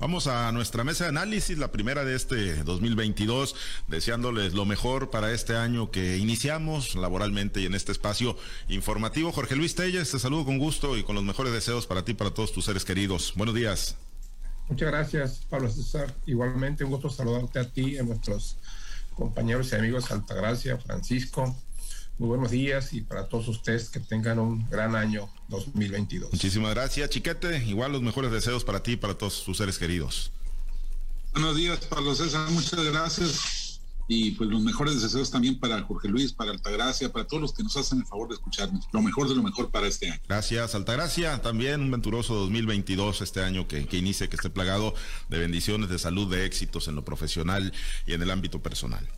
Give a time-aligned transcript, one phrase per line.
[0.00, 3.54] Vamos a nuestra mesa de análisis, la primera de este 2022,
[3.86, 8.34] deseándoles lo mejor para este año que iniciamos laboralmente y en este espacio
[8.68, 9.30] informativo.
[9.30, 12.14] Jorge Luis Telles, te saludo con gusto y con los mejores deseos para ti y
[12.14, 13.34] para todos tus seres queridos.
[13.36, 13.94] Buenos días.
[14.70, 16.14] Muchas gracias, Pablo César.
[16.24, 18.56] Igualmente, un gusto saludarte a ti, a nuestros
[19.12, 21.54] compañeros y amigos Altagracia, Francisco,
[22.20, 26.30] muy buenos días y para todos ustedes que tengan un gran año 2022.
[26.30, 27.64] Muchísimas gracias, Chiquete.
[27.64, 30.30] Igual los mejores deseos para ti y para todos tus seres queridos.
[31.32, 32.50] Buenos días, Pablo César.
[32.50, 33.80] Muchas gracias.
[34.06, 37.62] Y pues los mejores deseos también para Jorge Luis, para Altagracia, para todos los que
[37.62, 38.86] nos hacen el favor de escucharnos.
[38.92, 40.20] Lo mejor de lo mejor para este año.
[40.28, 41.40] Gracias, Altagracia.
[41.40, 44.94] También un venturoso 2022 este año que, que inicie, que esté plagado
[45.30, 47.72] de bendiciones, de salud, de éxitos en lo profesional
[48.06, 49.08] y en el ámbito personal.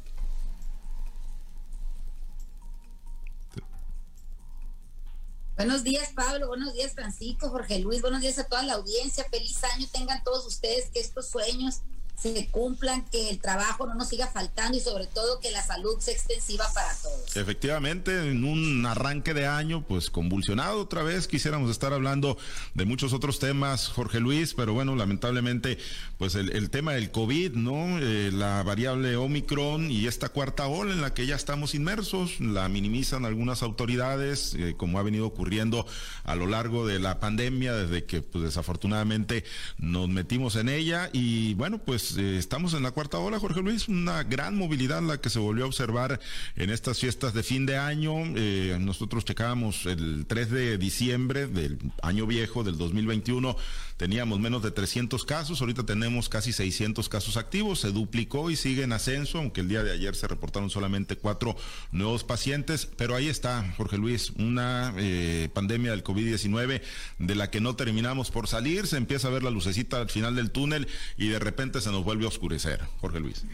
[5.62, 6.48] Buenos días, Pablo.
[6.48, 8.02] Buenos días, Francisco, Jorge Luis.
[8.02, 9.24] Buenos días a toda la audiencia.
[9.30, 11.82] Feliz año tengan todos ustedes, que estos sueños
[12.22, 15.98] se cumplan, que el trabajo no nos siga faltando y sobre todo que la salud
[15.98, 17.36] sea extensiva para todos.
[17.36, 22.38] Efectivamente, en un arranque de año, pues convulsionado otra vez, quisiéramos estar hablando
[22.74, 25.78] de muchos otros temas, Jorge Luis, pero bueno, lamentablemente,
[26.18, 27.98] pues el, tema del COVID, ¿no?
[27.98, 32.68] Eh, la variable Omicron y esta cuarta ola en la que ya estamos inmersos, la
[32.68, 35.86] minimizan algunas autoridades, eh, como ha venido ocurriendo
[36.24, 39.44] a lo largo de la pandemia, desde que pues desafortunadamente
[39.78, 43.88] nos metimos en ella y bueno, pues eh, estamos en la cuarta ola, Jorge Luis,
[43.88, 46.20] una gran movilidad la que se volvió a observar
[46.56, 48.12] en estas fiestas de fin de año.
[48.36, 53.56] Eh, nosotros checábamos el 3 de diciembre del año viejo del 2021,
[53.96, 58.82] teníamos menos de 300 casos, ahorita tenemos casi 600 casos activos, se duplicó y sigue
[58.82, 61.56] en ascenso, aunque el día de ayer se reportaron solamente cuatro
[61.92, 66.82] nuevos pacientes, pero ahí está, Jorge Luis, una eh, pandemia del COVID-19
[67.18, 70.34] de la que no terminamos por salir, se empieza a ver la lucecita al final
[70.34, 73.44] del túnel y de repente se nos vuelve a oscurecer, Jorge Luis.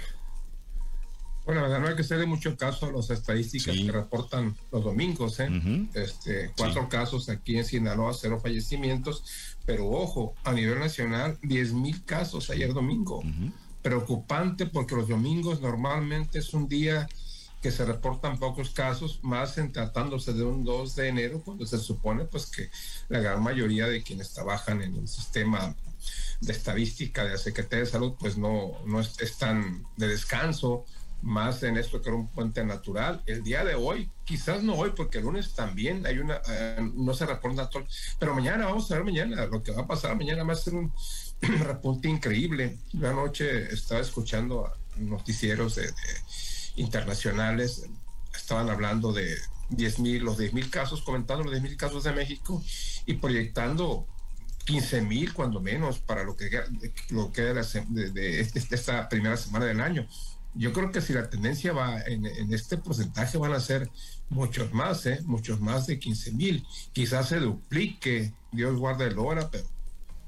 [1.48, 5.40] Bueno, no hay que hacerle mucho caso a las estadísticas que reportan los domingos.
[5.40, 5.48] ¿eh?
[5.94, 9.24] este, cuatro casos aquí en Sinaloa, cero fallecimientos,
[9.64, 13.22] pero ojo, a nivel nacional, 10 mil casos ayer domingo.
[13.80, 17.08] Preocupante porque los domingos normalmente es un día
[17.62, 21.78] que se reportan pocos casos, más en tratándose de un 2 de enero, cuando se
[21.78, 22.68] supone pues que
[23.08, 25.74] la gran mayoría de quienes trabajan en el sistema
[26.40, 30.84] de estadística de la Secretaría de Salud, pues no, no están de descanso,
[31.22, 33.22] más en esto que era un puente natural.
[33.26, 37.14] El día de hoy, quizás no hoy, porque el lunes también hay una, eh, no
[37.14, 37.84] se reporta todo,
[38.18, 40.74] pero mañana vamos a ver mañana, lo que va a pasar mañana va a ser
[40.74, 40.92] un
[41.40, 42.78] repunte increíble.
[42.92, 45.92] La noche estaba escuchando noticieros de,
[46.76, 47.86] internacionales,
[48.34, 49.36] estaban hablando de
[49.70, 52.62] 10 mil, los 10 mil casos, comentando los 10 mil casos de México
[53.06, 54.06] y proyectando
[54.68, 56.50] 15 mil cuando menos para lo que,
[57.08, 60.06] lo que era de, esta primera semana del año.
[60.54, 63.90] Yo creo que si la tendencia va en, este porcentaje van a ser
[64.28, 65.20] muchos más, ¿eh?
[65.24, 66.66] muchos más de 15 mil.
[66.92, 69.64] Quizás se duplique, Dios guarde el hora, pero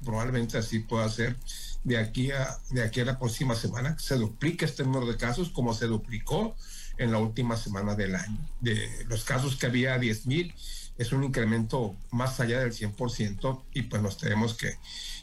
[0.03, 1.37] probablemente así pueda ser
[1.83, 5.49] de aquí a de aquí a la próxima semana se duplique este número de casos
[5.49, 6.55] como se duplicó
[6.97, 8.39] en la última semana del año.
[8.59, 10.55] De los casos que había 10 mil,
[11.01, 14.77] es un incremento más allá del 100% y pues nos tenemos que,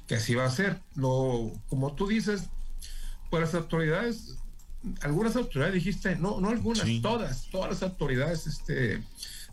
[0.07, 0.81] que así va a ser.
[0.97, 2.45] Lo, como tú dices,
[3.31, 4.37] pues las autoridades,
[5.03, 9.05] algunas autoridades dijiste, no, no algunas, todas, todas las autoridades este,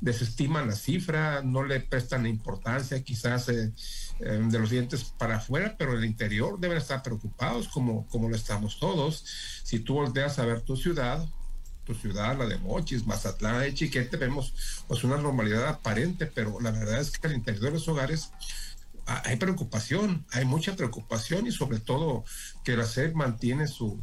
[0.02, 3.72] desestiman la cifra, no le prestan importancia quizás eh,
[4.20, 8.30] eh, de los dientes para afuera, pero en el interior deben estar preocupados como, como
[8.30, 9.24] lo estamos todos.
[9.64, 11.24] Si tú volteas a ver tu ciudad,
[11.86, 14.54] tu ciudad, la de Mochis, Mazatlán, de Chiquete, vemos
[14.88, 18.32] pues una normalidad aparente, pero la verdad es que al interior de los hogares
[19.06, 22.26] hay preocupación, hay mucha preocupación y sobre todo
[22.64, 24.00] que la SED mantiene su,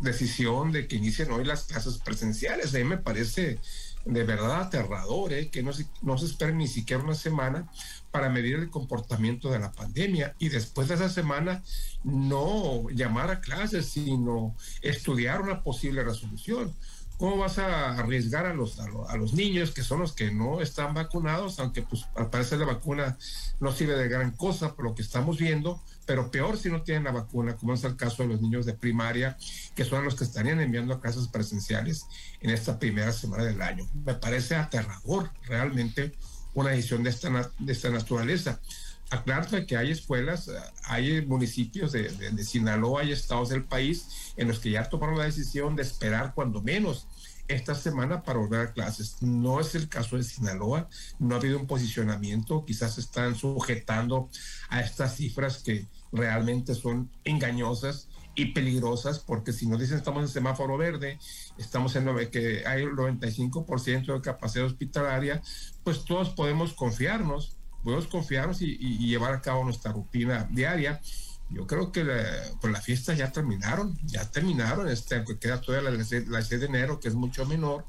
[0.00, 2.72] decisión de que inicien hoy las clases presenciales.
[2.72, 3.58] A mí me parece
[4.04, 5.48] de verdad aterrador, ¿eh?
[5.48, 7.68] que no se, no se espere ni siquiera una semana
[8.12, 11.64] para medir el comportamiento de la pandemia y después de esa semana
[12.04, 16.72] no llamar a clases, sino estudiar una posible resolución.
[17.18, 20.94] ¿Cómo vas a arriesgar a los, a, los niños que son los que no están
[20.94, 23.18] vacunados, aunque pues al parecer la vacuna
[23.58, 27.04] no sirve de gran cosa por lo que estamos viendo, pero peor si no tienen
[27.04, 29.36] la vacuna, como es el caso de los niños de primaria,
[29.74, 32.06] que son los que estarían enviando a casas presenciales
[32.40, 33.88] en esta primera semana del año.
[34.04, 36.16] Me parece aterrador realmente
[36.54, 38.60] una decisión de esta, de esta naturaleza.
[39.10, 40.50] Aclaro que hay escuelas,
[40.84, 45.24] hay municipios de, de, Sinaloa, hay estados del país en los que ya tomaron la
[45.24, 47.06] decisión de esperar cuando menos
[47.48, 49.22] esta semana para volver a clases.
[49.22, 50.88] No es el caso de Sinaloa,
[51.18, 54.28] no ha habido un posicionamiento, quizás están sujetando
[54.68, 60.28] a estas cifras que, realmente son engañosas y peligrosas, porque si nos dicen estamos en
[60.28, 61.18] semáforo verde,
[61.58, 65.42] estamos en que hay el 95% de capacidad hospitalaria,
[65.82, 67.56] pues todos podemos confiarnos,
[67.88, 71.00] podemos confiarnos y, llevar a cabo nuestra rutina diaria.
[71.48, 72.22] Yo creo que la,
[72.60, 77.00] pues las fiestas ya terminaron, ya terminaron, este, queda todavía la, la 6 de enero,
[77.00, 77.86] que es mucho menor,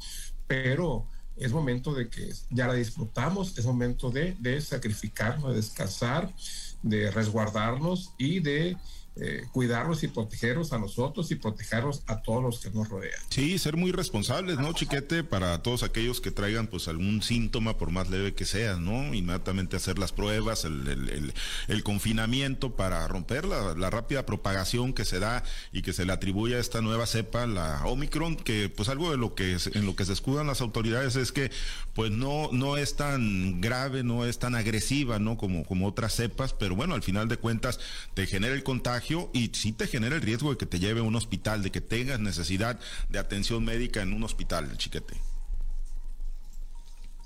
[0.48, 1.06] pero
[1.36, 6.34] es momento de que ya la disfrutamos, es momento de, de sacrificarnos, de descansar,
[6.82, 8.78] de resguardarnos y de
[9.22, 13.20] eh, cuidarlos y protegerlos a nosotros y protegerlos a todos los que nos rodean.
[13.28, 15.26] Sí, ser muy responsables, ¿no, chiquete?
[15.26, 19.14] Para todos aquellos que traigan pues algún síntoma, por más leve que sea, ¿no?
[19.14, 21.34] Inmediatamente hacer las pruebas, el,
[21.68, 25.44] el, confinamiento para romper la, rápida propagación que se da
[25.74, 29.18] y que se le atribuye a esta nueva cepa, la Omicron, que pues algo de
[29.18, 31.52] lo que en lo que se escudan las autoridades es que
[31.94, 35.38] pues no, no es tan grave, no es tan agresiva, ¿no?
[35.38, 37.82] Como, como otras cepas, pero bueno, al final de cuentas
[38.14, 41.04] te genera el contagio y sí te genera el riesgo de que te lleve a
[41.04, 42.80] un hospital, de que tengas necesidad
[43.10, 45.20] de atención médica en un hospital, chiquete.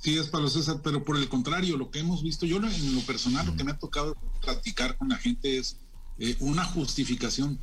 [0.01, 3.01] Sí, es para César, pero por el contrario, lo que hemos visto, yo en lo
[3.01, 5.77] personal, lo que me ha tocado platicar con la gente es
[6.19, 7.59] eh, una justificación.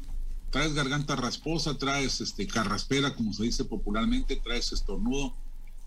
[0.50, 5.36] Traes garganta rasposa, traes este carraspera, como se dice popularmente, traes estornudo.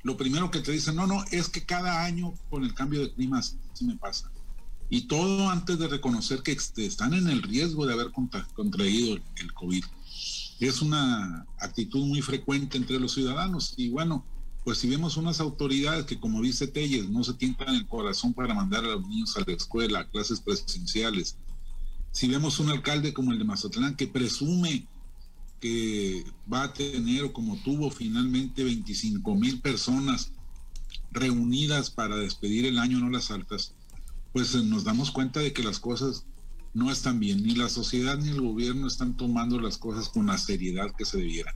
[0.04, 3.12] Lo primero que te dicen, no, no, es que cada año con el cambio de
[3.12, 4.32] clima se me pasa
[4.90, 9.84] y todo antes de reconocer que están en el riesgo de haber contraído el COVID.
[10.60, 14.26] Es una actitud muy frecuente entre los ciudadanos y bueno,
[14.64, 18.54] pues si vemos unas autoridades que como dice Telles, no se tientan el corazón para
[18.54, 21.38] mandar a los niños a la escuela, a clases presenciales,
[22.14, 24.86] si vemos un alcalde como el de Mazatlán que presume
[25.60, 30.32] que va a tener como tuvo finalmente 25 mil personas
[31.12, 33.74] reunidas para despedir el año no las altas,
[34.34, 36.26] pues eh, nos damos cuenta de que las cosas
[36.74, 40.38] no están bien, ni la sociedad ni el gobierno están tomando las cosas con la
[40.38, 41.56] seriedad que se debiera.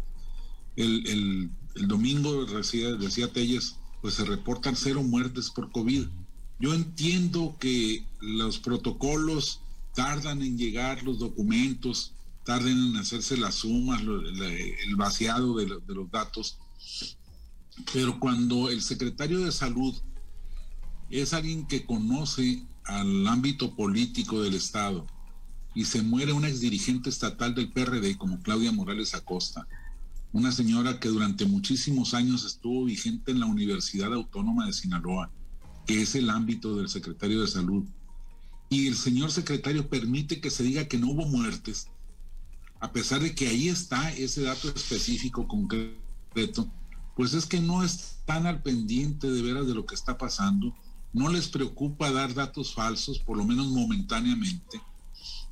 [0.76, 1.50] El,
[1.88, 6.06] domingo, decía, decía Telles, pues se reportan cero muertes por COVID.
[6.60, 9.62] Yo entiendo que los protocolos
[9.96, 12.14] tardan en llegar, los documentos,
[12.44, 16.60] tardan en hacerse las sumas, el vaciado de los datos,
[17.92, 19.96] pero cuando el secretario de salud
[21.10, 25.06] es alguien que conoce al ámbito político del Estado
[25.74, 29.68] y se muere una exdirigente estatal del PRD como Claudia Morales Acosta,
[30.34, 35.32] una señora que durante muchísimos años estuvo vigente en la Universidad Autónoma de Sinaloa,
[35.86, 37.86] que es el ámbito del secretario de Salud.
[38.70, 41.88] Y el señor secretario permite que se diga que no hubo muertes,
[42.80, 46.70] a pesar de que ahí está ese dato específico concreto,
[47.16, 50.76] pues es que no están al pendiente de veras de lo que está pasando
[51.14, 54.82] no les preocupa dar datos falsos, por lo menos momentáneamente,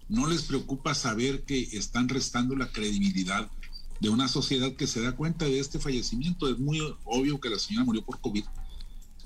[0.07, 3.50] no les preocupa saber que están restando la credibilidad
[4.00, 6.48] de una sociedad que se da cuenta de este fallecimiento.
[6.48, 8.44] Es muy obvio que la señora murió por COVID.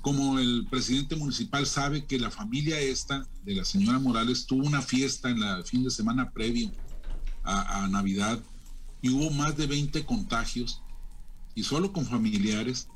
[0.00, 4.80] Como el presidente municipal sabe que la familia esta de la señora Morales tuvo una
[4.80, 6.70] fiesta en la fin de semana previo
[7.42, 8.40] a, Navidad
[9.02, 10.82] y hubo más de 20 contagios
[11.54, 12.88] y solo con familiares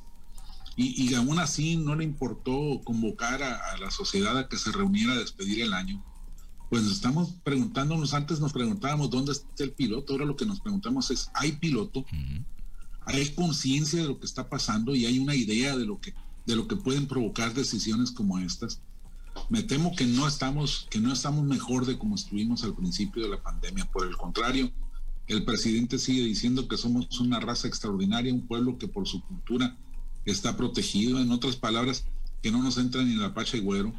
[0.76, 5.19] y, aún así no le importó convocar a, la sociedad a que se reuniera a
[5.19, 6.05] despedir el año.
[6.69, 11.11] Pues estamos preguntándonos, antes nos preguntábamos dónde está el piloto, ahora lo que nos preguntamos
[11.11, 12.04] es, ¿hay piloto?
[13.07, 16.14] ¿Hay conciencia de lo que está pasando y hay una idea de lo que,
[16.47, 18.81] de lo que pueden provocar decisiones como estas?
[19.50, 23.28] Me temo que no estamos, que no estamos mejor de como estuvimos al principio de
[23.28, 23.85] la pandemia.
[23.93, 24.73] Por el contrario,
[25.28, 29.76] el presidente sigue diciendo que somos una raza extraordinaria, un pueblo que por su cultura
[30.25, 31.21] está protegido.
[31.21, 32.04] En otras palabras,
[32.43, 33.93] que no nos entra ni la pacha y güero,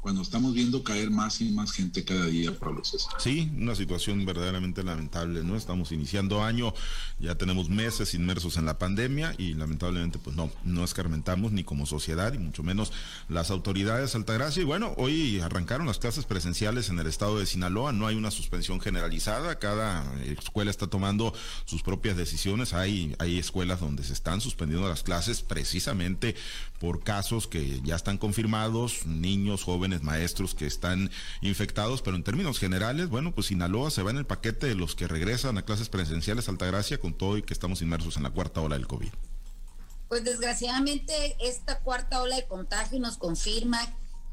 [0.00, 3.12] cuando estamos viendo caer más y más gente cada día, Pablo César.
[3.18, 5.56] Sí, una situación verdaderamente lamentable, ¿no?
[5.56, 6.72] Estamos iniciando año,
[7.18, 11.86] ya tenemos meses inmersos en la pandemia y lamentablemente pues no, no escarmentamos ni como
[11.86, 12.92] sociedad y mucho menos
[13.28, 14.62] las autoridades Altagracia.
[14.62, 18.30] Y bueno, hoy arrancaron las clases presenciales en el estado de Sinaloa, no hay una
[18.30, 24.40] suspensión generalizada, cada escuela está tomando sus propias decisiones, hay, hay escuelas donde se están
[24.40, 26.34] suspendiendo las clases precisamente
[26.78, 31.10] por casos que ya están confirmados, niños, jóvenes, maestros que están
[31.42, 34.94] infectados, pero en términos generales, bueno, pues Sinaloa se va en el paquete de los
[34.94, 38.60] que regresan a clases presenciales Altagracia con todo y que estamos inmersos en la cuarta
[38.60, 39.10] ola del COVID.
[40.08, 43.80] Pues desgraciadamente esta cuarta ola de contagio nos confirma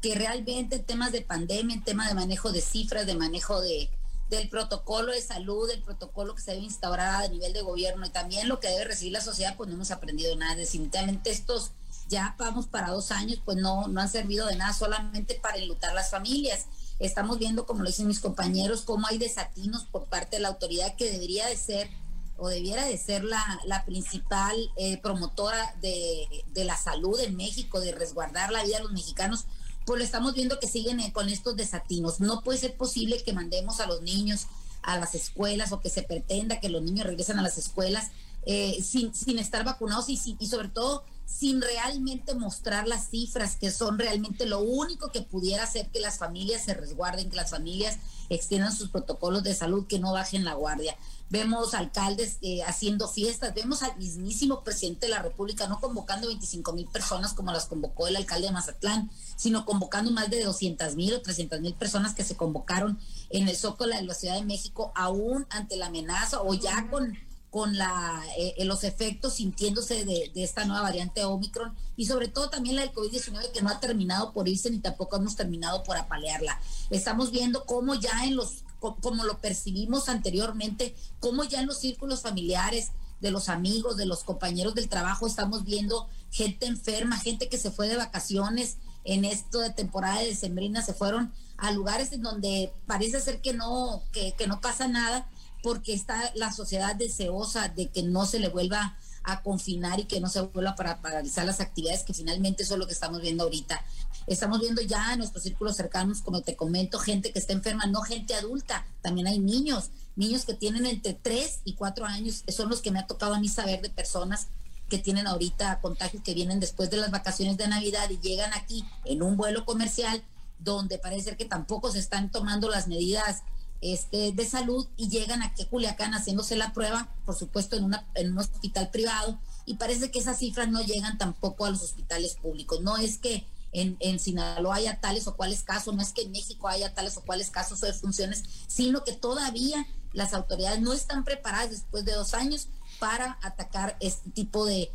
[0.00, 3.90] que realmente en temas de pandemia, en temas de manejo de cifras, de manejo de,
[4.28, 8.10] del protocolo de salud, del protocolo que se debe instaurar a nivel de gobierno y
[8.10, 10.54] también lo que debe recibir la sociedad, pues no hemos aprendido nada.
[10.56, 11.72] Definitivamente estos
[12.08, 15.94] ya vamos para dos años, pues no, no han servido de nada, solamente para enlutar
[15.94, 16.66] las familias.
[16.98, 20.96] Estamos viendo, como lo dicen mis compañeros, cómo hay desatinos por parte de la autoridad
[20.96, 21.90] que debería de ser
[22.36, 27.80] o debiera de ser la, la principal eh, promotora de, de, la salud en México,
[27.80, 29.46] de resguardar la vida de los mexicanos,
[29.84, 32.20] pues lo estamos viendo que siguen eh, con estos desatinos.
[32.20, 34.46] No puede ser posible que mandemos a los niños
[34.82, 38.10] a las escuelas o que se pretenda que los niños regresen a las escuelas
[38.46, 43.70] eh, sin, sin estar vacunados y, y sobre todo sin realmente mostrar las cifras que
[43.70, 47.98] son realmente lo único que pudiera hacer que las familias se resguarden, que las familias
[48.30, 50.96] extiendan sus protocolos de salud, que no bajen la guardia.
[51.28, 56.72] Vemos alcaldes eh, haciendo fiestas, vemos al mismísimo presidente de la República no convocando 25
[56.72, 61.12] mil personas como las convocó el alcalde de Mazatlán, sino convocando más de 200 mil
[61.12, 64.92] o 300 mil personas que se convocaron en el Zócalo de la Ciudad de México,
[64.96, 70.64] aún ante la amenaza o ya con con la, eh, los efectos sintiéndose de, esta
[70.66, 74.48] nueva variante Omicron y sobre todo también la del COVID-19 que no ha terminado por
[74.48, 76.60] irse ni tampoco hemos terminado por apalearla.
[76.90, 82.20] Estamos viendo cómo ya en los, como lo percibimos anteriormente, cómo ya en los círculos
[82.20, 87.58] familiares de los amigos, de los compañeros del trabajo, estamos viendo gente enferma, gente que
[87.58, 92.22] se fue de vacaciones en esto de temporada de sembrina, se fueron a lugares en
[92.22, 95.26] donde parece ser que no, que, que no pasa nada
[95.62, 100.20] porque está la sociedad deseosa de que no se le vuelva a confinar y que
[100.20, 103.44] no se vuelva para paralizar las actividades, que finalmente eso es lo que estamos viendo
[103.44, 103.84] ahorita.
[104.26, 108.00] Estamos viendo ya en nuestros círculos cercanos, como te comento, gente que está enferma, no
[108.02, 112.80] gente adulta, también hay niños, niños que tienen entre 3 y 4 años, son los
[112.80, 114.48] que me ha tocado a mí saber de personas
[114.88, 118.84] que tienen ahorita contagios que vienen después de las vacaciones de Navidad y llegan aquí
[119.04, 120.22] en un vuelo comercial
[120.58, 123.42] donde parece que tampoco se están tomando las medidas
[123.80, 128.06] este, de salud y llegan aquí a Culiacán haciéndose la prueba, por supuesto en, una,
[128.14, 132.36] en un hospital privado, y parece que esas cifras no llegan tampoco a los hospitales
[132.36, 132.80] públicos.
[132.80, 136.68] No es que en, Sinaloa haya tales o cuales casos, no es que en México
[136.68, 141.24] haya tales o cuales casos o de funciones, sino que todavía las autoridades no están
[141.24, 142.68] preparadas después de dos años
[142.98, 144.90] para atacar este tipo de,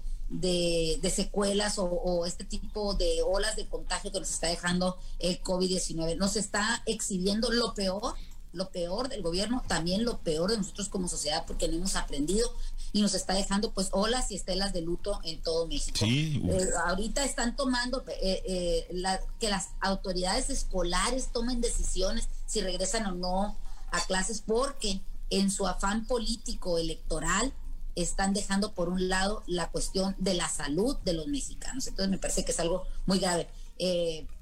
[1.14, 6.18] secuelas o, o, este tipo de olas de contagio que nos está dejando el COVID-19.
[6.18, 8.16] Nos está exhibiendo lo peor
[8.54, 12.50] lo peor del gobierno, también lo peor de nosotros como sociedad, porque no hemos aprendido
[12.94, 15.98] y nos está dejando pues olas y estelas de luto en todo México.
[16.06, 23.12] Eh, ahorita están tomando eh, eh, que las autoridades escolares tomen decisiones si regresan o
[23.14, 23.58] no
[23.92, 27.54] a clases, porque en su afán político electoral
[27.96, 31.88] están dejando por un lado la cuestión de la salud de los mexicanos.
[31.88, 33.50] Entonces me parece que es algo muy grave.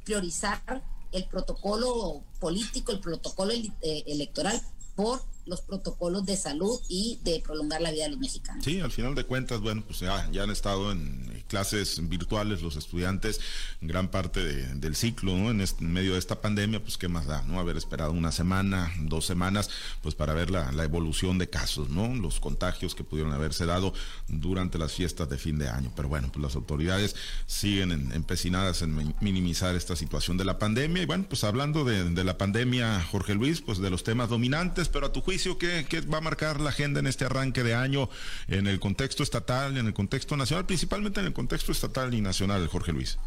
[0.04, 4.62] priorizar el protocolo político, el protocolo eh, electoral
[4.96, 8.64] por los protocolos de salud y de prolongar la vida de los mexicanos.
[8.64, 13.40] Sí, al final de cuentas, bueno, pues ya, han estado en clases virtuales los estudiantes
[13.82, 15.50] gran parte del ciclo, ¿no?
[15.50, 17.60] En, medio de esta pandemia, pues qué más da, ¿no?
[17.60, 19.70] Haber esperado una semana, dos semanas,
[20.02, 22.14] pues para ver la, evolución de casos, ¿no?
[22.16, 23.94] Los contagios que pudieron haberse dado
[24.28, 25.92] durante las fiestas de fin de año.
[25.96, 31.04] Pero bueno, pues las autoridades siguen empecinadas en minimizar esta situación de la pandemia.
[31.04, 34.90] Y bueno, pues hablando de, de la pandemia, Jorge Luis, pues de los temas dominantes,
[34.90, 38.10] pero a tu juicio, ¿qué, va a marcar la agenda en este arranque de año
[38.48, 42.68] en el contexto estatal, en el contexto nacional, principalmente en el contexto estatal y nacional,
[42.68, 43.18] Jorge Luis?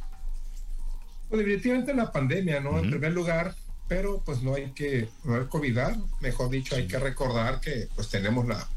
[1.29, 2.79] Pues definitivamente la pandemia, ¿no?
[2.79, 3.55] En primer lugar,
[3.89, 8.09] pero pues no hay que, no hay que mejor dicho, hay que recordar que pues
[8.09, 8.69] tenemos la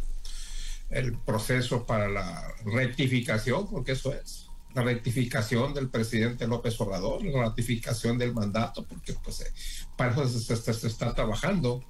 [0.90, 4.46] el proceso para la rectificación, porque eso es.
[4.74, 9.52] La rectificación del presidente López Obrador, la ratificación del mandato, porque pues eh,
[9.98, 11.84] para eso se, está trabajando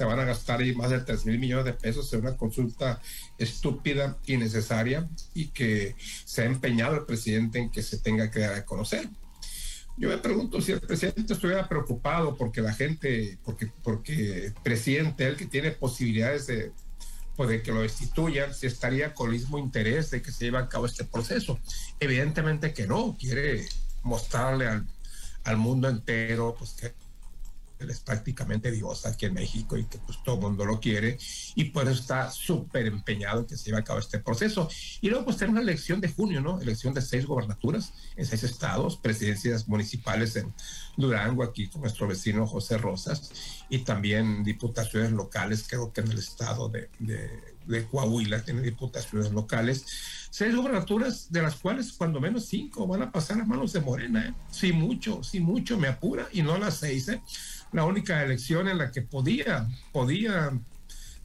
[0.00, 3.02] se van a gastar ahí más de 3 mil millones de pesos en una consulta
[3.36, 8.54] estúpida, innecesaria y que se ha empeñado el presidente en que se tenga que dar
[8.54, 9.10] a conocer.
[9.98, 15.36] Yo me pregunto si el presidente estuviera preocupado porque la gente, porque, porque presidente, él
[15.36, 16.72] que tiene posibilidades de,
[17.36, 20.56] pues de que lo destituyan, si estaría con el mismo interés de que se lleve
[20.56, 21.60] a cabo este proceso.
[22.00, 23.66] Evidentemente que no, quiere
[24.02, 24.86] mostrarle al,
[25.44, 26.94] al mundo entero pues que
[27.88, 31.18] es prácticamente Dios aquí en México y que pues todo el mundo lo quiere
[31.54, 34.68] y por eso está súper empeñado en que se lleve a cabo este proceso.
[35.00, 36.60] Y luego pues tenemos una elección de junio, ¿no?
[36.60, 40.52] Elección de seis gobernaturas en seis estados, presidencias municipales en
[40.96, 43.30] Durango, aquí con nuestro vecino José Rosas,
[43.68, 49.84] y también diputaciones locales, creo que en el estado de, de, Coahuila tiene diputaciones locales.
[50.30, 54.28] Seis gobernaturas, de las cuales cuando menos cinco van a pasar a manos de Morena,
[54.28, 54.34] ¿eh?
[54.50, 57.20] Sí, mucho, sí, mucho, me apura, y no las seis, ¿eh?
[57.72, 60.52] la única elección en la que podía, podía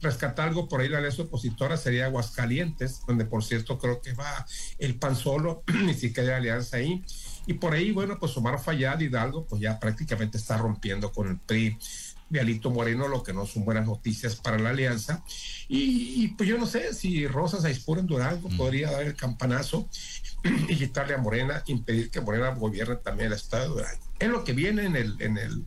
[0.00, 4.46] rescatar algo por ahí la alianza opositora sería Aguascalientes, donde por cierto creo que va
[4.78, 7.04] el PAN solo, ni siquiera hay alianza ahí.
[7.46, 11.38] Y por ahí, bueno, pues Omar Fayad Hidalgo, pues ya prácticamente está rompiendo con el
[11.38, 11.78] PRI
[12.28, 15.22] de Alito Moreno, lo que no son buenas noticias para la alianza.
[15.68, 19.88] Y, pues yo no sé si Rosas Aispur en Durango podría dar el campanazo
[20.68, 24.04] y quitarle a Morena, impedir que Morena gobierne también el estado de Durango.
[24.18, 25.66] Es lo que viene en el, en el,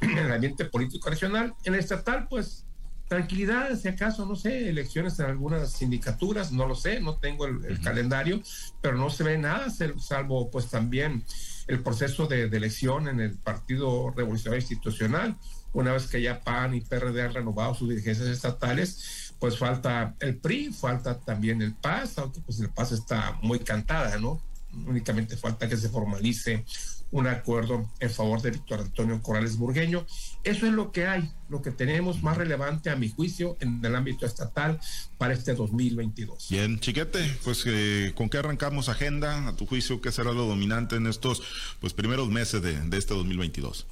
[0.00, 1.54] en el ambiente político nacional.
[1.64, 2.64] En el estatal, pues
[3.08, 7.80] tranquilidad, si acaso, no sé, elecciones en algunas sindicaturas, no lo sé, no tengo el,
[7.80, 8.42] calendario,
[8.80, 11.24] pero no se ve nada, salvo pues también
[11.66, 15.36] el proceso de, elección en el Partido Revolucionario Institucional.
[15.72, 20.36] Una vez que ya PAN y PRD han renovado sus dirigencias estatales, pues falta el
[20.36, 24.40] PRI, falta también el PAS, aunque pues el PAS está muy cantada, ¿no?
[24.86, 26.64] Únicamente falta que se formalice
[27.10, 30.04] un acuerdo en favor de Víctor Antonio Corrales Burgueño.
[30.42, 33.94] Eso es lo que hay, lo que tenemos más relevante a mi juicio en el
[33.94, 34.80] ámbito estatal
[35.16, 36.48] para este 2022.
[36.50, 39.46] Bien, Chiquete, pues eh, ¿con qué arrancamos agenda?
[39.46, 41.42] A tu juicio, ¿qué será lo dominante en estos
[41.80, 43.86] pues primeros meses de, este 2022?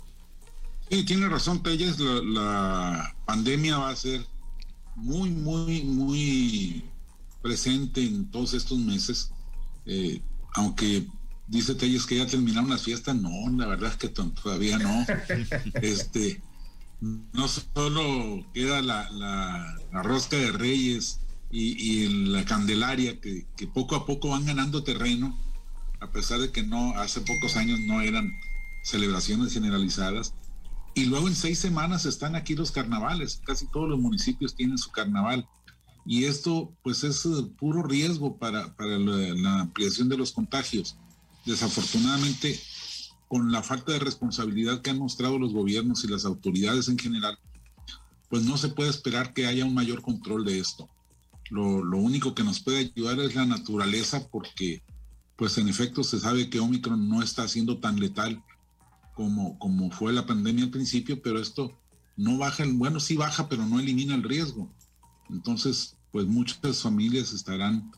[0.91, 4.27] Sí, tiene razón, Telles, la, la pandemia va a ser
[4.97, 6.85] muy, muy, muy
[7.41, 9.31] presente en todos estos meses,
[9.87, 10.21] eh,
[10.55, 11.07] aunque
[11.47, 15.07] dice Telles que ya terminaron las fiestas, no, la verdad es que todavía no.
[15.83, 16.43] este,
[17.01, 24.07] no solo queda la, la, rosca de reyes y, la candelaria que, que, poco a
[24.07, 25.39] poco van ganando terreno,
[26.01, 28.33] a pesar de que no, hace pocos años no eran
[28.83, 30.35] celebraciones generalizadas.
[30.95, 34.91] Y luego en seis semanas están aquí los carnavales, casi todos los municipios tienen su
[34.91, 35.49] carnaval.
[36.05, 40.97] Y esto pues es eh, puro riesgo para, para la ampliación de los contagios
[41.45, 42.59] desafortunadamente,
[43.29, 47.39] con la falta de responsabilidad que han mostrado los gobiernos y las autoridades en general,
[48.29, 50.89] pues no se puede esperar que haya un mayor control de esto.
[51.51, 54.83] Lo, único que nos puede ayudar es la naturaleza porque,
[55.37, 58.43] pues en efecto, se sabe que Omicron no está siendo tan letal
[59.15, 61.79] como, como fue la pandemia al principio, pero esto
[62.17, 64.71] no baja, bueno, sí baja, pero no elimina el riesgo.
[65.33, 67.91] Entonces, pues muchas familias estarán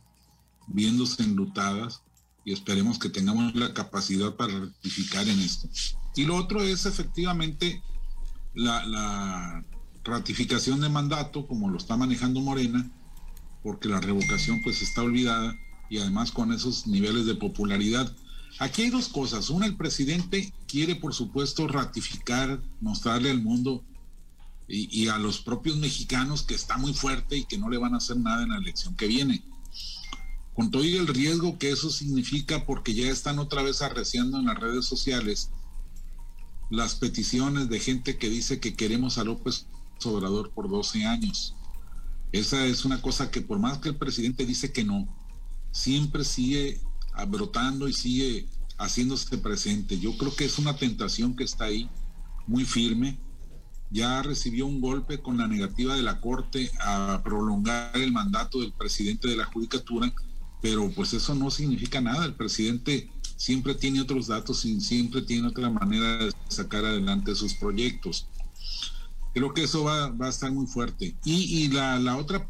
[0.68, 2.02] viéndose enlutadas
[2.44, 5.68] y esperemos que tengamos la capacidad para ratificar en esto.
[6.16, 7.82] Y lo otro es efectivamente
[8.54, 9.64] la,
[10.04, 12.90] ratificación de mandato, como lo está manejando Morena,
[13.62, 15.56] porque la revocación pues está olvidada
[15.88, 18.14] y además con esos niveles de popularidad.
[18.59, 19.48] Aquí hay dos cosas.
[19.48, 23.82] Una, el presidente quiere por supuesto ratificar, mostrarle al mundo
[24.66, 27.98] y, a los propios mexicanos que está muy fuerte y que no le van a
[27.98, 29.44] hacer nada en la elección que viene
[30.55, 34.46] con todo y el riesgo que eso significa porque ya están otra vez arreciando en
[34.46, 35.50] las redes sociales
[36.70, 39.66] las peticiones de gente que dice que queremos a López
[40.05, 41.55] Obrador por 12 años.
[42.33, 45.09] Esa es una cosa que por más que el presidente dice que no,
[45.72, 46.81] siempre sigue
[47.29, 48.46] brotando y sigue
[48.79, 49.98] haciéndose presente.
[49.98, 51.88] Yo creo que es una tentación que está ahí
[52.46, 53.18] muy firme.
[53.94, 58.72] Ya recibió un golpe con la negativa de la Corte a prolongar el mandato del
[58.72, 60.12] presidente de la Judicatura
[60.64, 62.24] pero pues eso no significa nada.
[62.24, 67.52] El presidente siempre tiene otros datos y siempre tiene otra manera de sacar adelante sus
[67.52, 68.28] proyectos.
[69.35, 71.14] Creo que eso va, a estar muy fuerte.
[71.22, 72.48] Y, la, otra,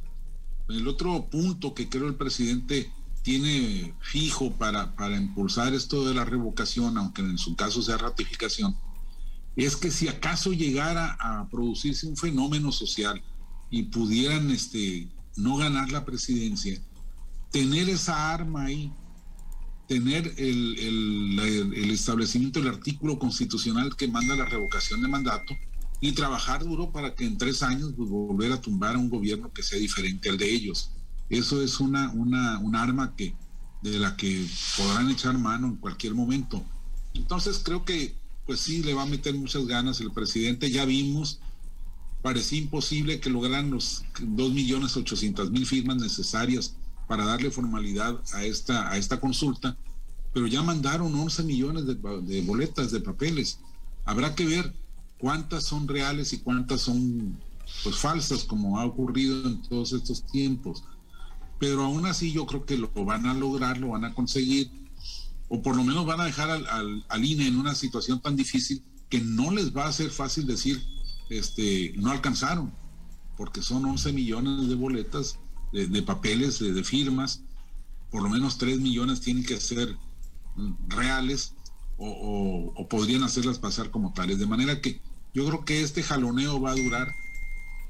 [0.68, 2.88] el otro punto que creo el presidente
[3.22, 8.76] tiene fijo para, para impulsar esto de la revocación, aunque en su caso sea ratificación,
[9.56, 13.22] es que si acaso llegara a producirse un fenómeno social
[13.70, 16.80] y pudieran este, no ganar la presidencia,
[17.50, 18.92] tener esa arma ahí,
[19.86, 25.54] tener el, establecimiento del artículo constitucional que manda la revocación de mandato
[26.00, 29.52] y trabajar duro para que en tres años pues, volver a tumbar a un gobierno
[29.52, 30.90] que sea diferente al de ellos.
[31.30, 33.34] Eso es una, una, un arma que,
[33.82, 36.64] de la que podrán echar mano en cualquier momento.
[37.14, 40.70] Entonces creo que pues sí le va a meter muchas ganas el presidente.
[40.70, 41.40] Ya vimos,
[42.22, 46.74] parecía imposible que lograran los 2.800.000 firmas necesarias
[47.06, 49.76] para darle formalidad a esta, a esta consulta,
[50.32, 53.58] pero ya mandaron 11 millones de, boletas de papeles.
[54.04, 54.74] Habrá que ver
[55.18, 57.38] cuántas son reales y cuántas son
[57.82, 60.84] pues falsas, como ha ocurrido en todos estos tiempos.
[61.58, 64.70] Pero aún así yo creo que lo van a lograr, lo van a conseguir,
[65.54, 68.82] o por lo menos van a dejar al, al, INE en una situación tan difícil
[69.08, 70.82] que no les va a ser fácil decir,
[71.30, 72.74] este, no alcanzaron,
[73.36, 75.38] porque son 11 millones de boletas
[75.72, 77.42] de, papeles, de, firmas,
[78.10, 79.96] por lo menos 3 millones tienen que ser
[80.88, 81.54] reales
[81.98, 84.40] o, podrían hacerlas pasar como tales.
[84.40, 85.00] De manera que
[85.34, 87.06] yo creo que este jaloneo va a durar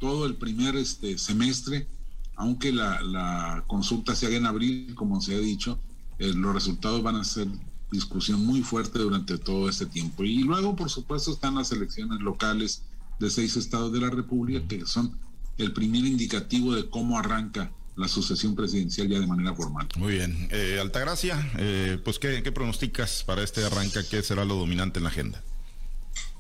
[0.00, 1.88] todo el primer este, semestre,
[2.36, 5.78] aunque la, consulta se haga en abril, como se ha dicho,
[6.18, 7.48] eh, los resultados van a ser
[7.90, 10.24] discusión muy fuerte durante todo este tiempo.
[10.24, 12.82] Y luego, por supuesto, están las elecciones locales
[13.18, 15.18] de seis estados de la República, que son
[15.58, 19.88] el primer indicativo de cómo arranca la sucesión presidencial ya de manera formal.
[19.96, 20.48] Muy bien.
[20.50, 24.00] Eh, Altagracia, eh, pues ¿qué, ¿qué, pronosticas para este arranque?
[24.10, 25.42] ¿Qué será lo dominante en la agenda?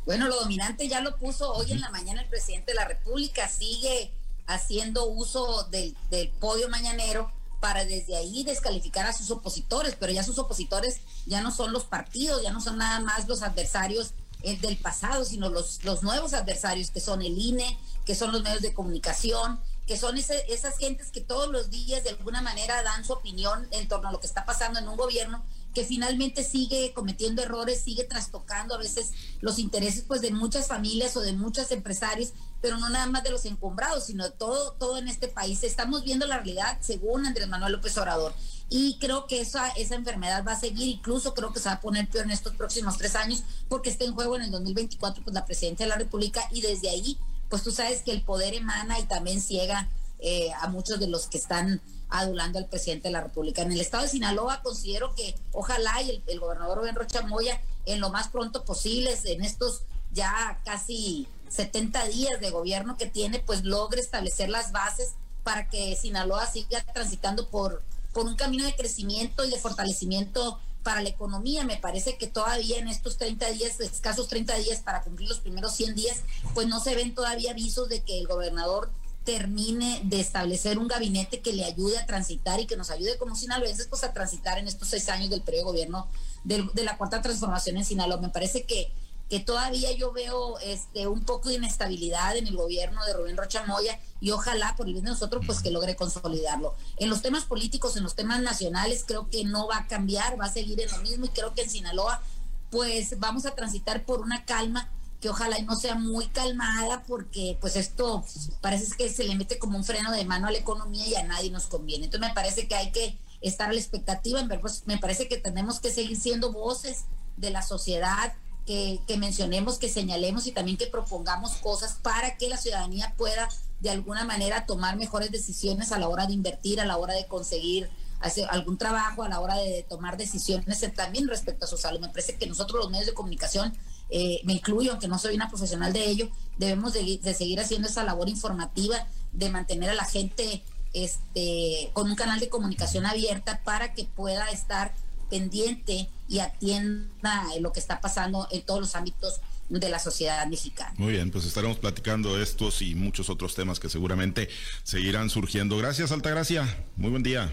[0.04, 3.48] Bueno, lo dominante ya lo puso hoy en la mañana el presidente de la República,
[3.48, 4.10] sigue
[4.46, 7.30] haciendo uso del, del podio mañanero
[7.64, 11.84] para desde ahí descalificar a sus opositores, pero ya sus opositores ya no son los
[11.84, 16.34] partidos, ya no son nada más los adversarios eh, del pasado, sino los, los nuevos
[16.34, 21.10] adversarios que son el INE, que son los medios de comunicación, que son esas gentes
[21.10, 24.26] que todos los días de alguna manera dan su opinión en torno a lo que
[24.26, 25.42] está pasando en un gobierno
[25.74, 31.16] que finalmente sigue cometiendo errores, sigue trastocando a veces los intereses pues de muchas familias
[31.16, 35.06] o de muchos empresarios, pero no nada más de los encumbrados, sino todo, todo en
[35.06, 35.62] este país.
[35.64, 38.32] Estamos viendo la realidad según Andrés Manuel López Obrador.
[38.70, 41.80] Y creo que esa, esa enfermedad va a seguir, incluso creo que se va a
[41.82, 45.34] poner peor en estos próximos tres años, porque está en juego en el 2024 pues
[45.34, 47.18] la presidencia de la República y desde ahí
[47.50, 49.86] pues tú sabes que el poder emana y también ciega
[50.20, 53.60] eh, a muchos de los que están adulando al presidente de la República.
[53.60, 58.00] En el estado de Sinaloa considero que ojalá y el, gobernador Ben Rocha Moya en
[58.00, 59.82] lo más pronto posible, en estos
[60.14, 65.94] ya casi 70 días de gobierno que tiene, pues logre establecer las bases para que
[65.96, 71.64] Sinaloa siga transitando por, por un camino de crecimiento y de fortalecimiento para la economía.
[71.64, 75.74] Me parece que todavía en estos 30 días, escasos 30 días para cumplir los primeros
[75.74, 76.22] 100 días,
[76.54, 78.90] pues no se ven todavía avisos de que el gobernador
[79.24, 83.34] termine de establecer un gabinete que le ayude a transitar y que nos ayude como
[83.34, 86.08] sinaloenses pues a transitar en estos seis años del periodo de gobierno
[86.44, 88.20] de la cuarta transformación en Sinaloa.
[88.20, 88.92] Me parece que,
[89.28, 93.64] que todavía yo veo este un poco de inestabilidad en el gobierno de Rubén Rocha
[93.66, 96.74] Moya y ojalá por el bien de nosotros pues que logre consolidarlo.
[96.98, 100.46] En los temas políticos, en los temas nacionales creo que no va a cambiar, va
[100.46, 102.22] a seguir en lo mismo y creo que en Sinaloa
[102.70, 107.76] pues vamos a transitar por una calma que ojalá no sea muy calmada porque pues
[107.76, 108.24] esto
[108.60, 111.24] parece que se le mete como un freno de mano a la economía y a
[111.24, 112.04] nadie nos conviene.
[112.04, 115.28] Entonces me parece que hay que estar a la expectativa, en ver, pues, me parece
[115.28, 117.04] que tenemos que seguir siendo voces
[117.36, 118.34] de la sociedad,
[118.66, 123.48] que, que, mencionemos, que señalemos y también que propongamos cosas para que la ciudadanía pueda
[123.80, 127.26] de alguna manera tomar mejores decisiones a la hora de invertir, a la hora de
[127.26, 132.00] conseguir hacer algún trabajo, a la hora de tomar decisiones también respecto a su salud.
[132.00, 133.76] Me parece que nosotros los medios de comunicación
[134.08, 138.02] eh, me incluyo, aunque no soy una profesional de ello, debemos de, seguir haciendo esa
[138.04, 140.62] labor informativa, de mantener a la gente
[140.94, 147.72] este, con un canal de comunicación abierta para que pueda estar pendiente y atienda lo
[147.72, 150.92] que está pasando en todos los ámbitos de la sociedad mexicana.
[150.98, 154.48] Muy bien, pues estaremos platicando estos y muchos otros temas que seguramente
[154.82, 155.76] seguirán surgiendo.
[155.78, 156.84] Gracias, Altagracia.
[156.96, 157.50] Muy buen día.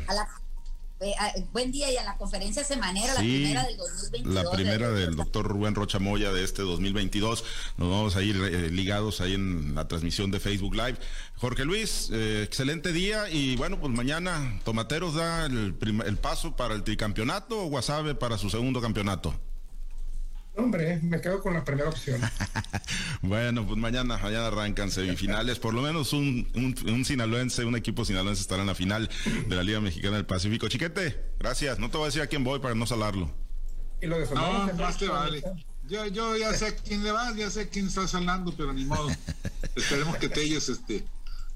[1.03, 1.15] Eh,
[1.51, 4.33] buen día y a la conferencia semanera, la primera del 2022.
[4.35, 7.43] La primera del doctor Rubén Rocha Moya de este 2022.
[7.77, 10.97] Nos vamos a ir eh, ligados ahí en la transmisión de Facebook Live.
[11.37, 16.75] Jorge Luis, eh, excelente día y bueno, pues mañana Tomateros da el, el paso para
[16.75, 19.33] el tricampeonato o Guasave para su segundo campeonato.
[20.55, 22.21] Hombre, me quedo con la primera opción.
[23.21, 25.59] bueno, pues mañana, mañana arrancan semifinales.
[25.59, 29.09] Por lo menos un, un, sinaloense, un equipo sinaloense estará en la final
[29.47, 30.67] de la Liga Mexicana del Pacífico.
[30.67, 31.79] Chiquete, gracias.
[31.79, 33.31] No te voy a decir a quién voy para no salarlo.
[34.01, 35.41] Y lo de no, más te vale.
[35.87, 38.83] Yo, yo ya sé a quién le vas, ya sé quién está salando, pero ni
[38.83, 39.09] modo.
[39.75, 41.05] Esperemos que te ellos este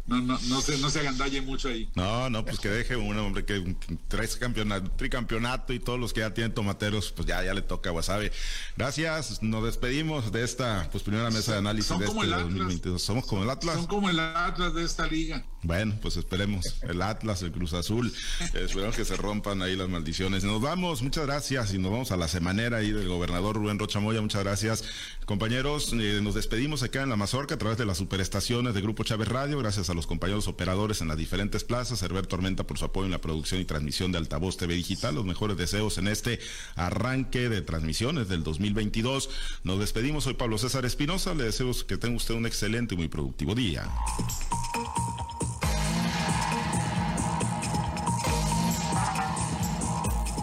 [0.07, 1.89] no, no, no se, no se agandalle mucho ahí.
[1.95, 3.75] No, no, pues que deje un hombre que
[4.07, 7.89] trae campeonato, tricampeonato y todos los que ya tienen tomateros, pues ya, ya le toca
[7.89, 8.31] a Wasabe.
[8.77, 13.01] Gracias, nos despedimos de esta pues primera mesa de análisis de este 2022.
[13.01, 13.75] Somos como el Atlas.
[13.75, 15.43] Son como el Atlas de esta liga.
[15.65, 16.63] Bueno, pues esperemos.
[16.83, 18.13] El Atlas, el Cruz Azul.
[18.53, 20.43] esperemos que se rompan ahí las maldiciones.
[20.43, 21.73] Nos vamos, muchas gracias.
[21.73, 24.21] Y nos vamos a la semanera ahí del gobernador Rubén Rochamoya.
[24.21, 24.83] Muchas gracias.
[25.25, 29.03] Compañeros, eh, nos despedimos acá en la Mazorca a través de las superestaciones de Grupo
[29.03, 29.57] Chávez Radio.
[29.57, 33.11] Gracias a los compañeros operadores en las diferentes plazas, Herbert Tormenta por su apoyo en
[33.11, 35.15] la producción y transmisión de Altavoz TV Digital.
[35.15, 36.39] Los mejores deseos en este
[36.75, 39.31] arranque de transmisiones del 2022.
[39.63, 40.25] Nos despedimos.
[40.25, 41.33] Soy Pablo César Espinosa.
[41.33, 43.89] Le deseo que tenga usted un excelente y muy productivo día.